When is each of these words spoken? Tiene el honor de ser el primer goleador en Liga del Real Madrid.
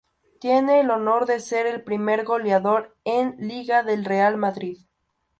Tiene 0.39 0.79
el 0.79 0.89
honor 0.89 1.27
de 1.27 1.39
ser 1.39 1.67
el 1.67 1.83
primer 1.83 2.25
goleador 2.25 2.97
en 3.05 3.35
Liga 3.37 3.83
del 3.83 4.03
Real 4.03 4.35
Madrid. 4.35 4.79